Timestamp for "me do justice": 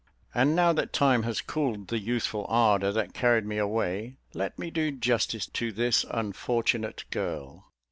4.57-5.45